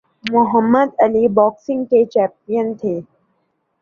محمد 0.25 0.89
Ali 0.99 1.27
boxing 1.35 1.83
کے 1.85 2.03
champion 2.05 2.67
تھے 2.79 2.95